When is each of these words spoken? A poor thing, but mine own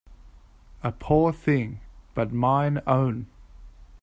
A 0.81 0.91
poor 0.91 1.31
thing, 1.31 1.79
but 2.15 2.33
mine 2.33 2.81
own 2.87 3.27